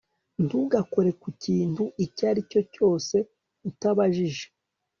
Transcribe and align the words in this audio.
Ntugakore 0.45 1.09
ku 1.21 1.27
kintu 1.43 1.83
icyo 2.05 2.23
ari 2.31 2.41
cyo 2.51 2.61
cyose 2.73 3.15
utabajije 3.69 4.45